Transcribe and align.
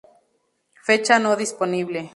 Fecha 0.87 1.19
no 1.19 1.35
disponible. 1.35 2.09